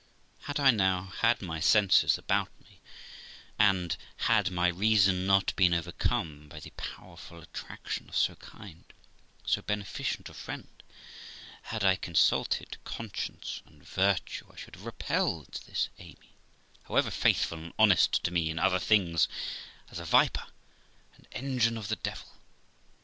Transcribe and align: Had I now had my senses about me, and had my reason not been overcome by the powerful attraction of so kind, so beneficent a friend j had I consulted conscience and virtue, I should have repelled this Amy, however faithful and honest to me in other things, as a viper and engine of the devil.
Had 0.45 0.59
I 0.59 0.71
now 0.71 1.13
had 1.19 1.43
my 1.43 1.59
senses 1.59 2.17
about 2.17 2.49
me, 2.59 2.81
and 3.59 3.95
had 4.17 4.49
my 4.49 4.67
reason 4.67 5.27
not 5.27 5.55
been 5.55 5.75
overcome 5.75 6.47
by 6.49 6.59
the 6.59 6.71
powerful 6.71 7.39
attraction 7.39 8.09
of 8.09 8.15
so 8.17 8.33
kind, 8.33 8.85
so 9.45 9.61
beneficent 9.61 10.27
a 10.27 10.33
friend 10.33 10.69
j 10.79 10.83
had 11.69 11.83
I 11.83 11.97
consulted 11.97 12.83
conscience 12.83 13.61
and 13.67 13.87
virtue, 13.87 14.49
I 14.51 14.55
should 14.57 14.73
have 14.75 14.85
repelled 14.85 15.59
this 15.67 15.89
Amy, 15.99 16.35
however 16.85 17.11
faithful 17.11 17.59
and 17.59 17.73
honest 17.77 18.23
to 18.23 18.31
me 18.31 18.49
in 18.49 18.57
other 18.57 18.79
things, 18.79 19.27
as 19.91 19.99
a 19.99 20.03
viper 20.05 20.47
and 21.15 21.27
engine 21.31 21.77
of 21.77 21.89
the 21.89 21.95
devil. 21.97 22.39